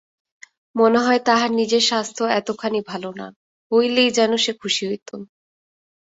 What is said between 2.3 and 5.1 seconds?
এতখানি ভালো না হইলেই যেন সে খুশি হইত।